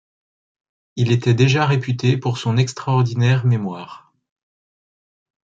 Il 0.95 1.11
était 1.11 1.35
déjà 1.35 1.67
réputé 1.67 2.17
pour 2.17 2.39
son 2.39 2.57
extraordinaire 2.57 3.45
mémoire. 3.45 4.11